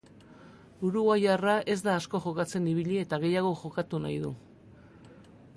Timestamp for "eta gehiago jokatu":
3.05-4.01